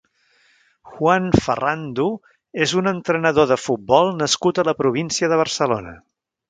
Juan 0.93 1.27
Ferrando 1.47 2.07
és 2.67 2.75
un 2.83 2.91
entrenador 2.95 3.51
de 3.53 3.61
Futbol 3.67 4.13
nascut 4.25 4.63
a 4.65 4.71
la 4.73 4.79
província 4.85 5.35
de 5.35 5.43
Barcelona. 5.45 5.99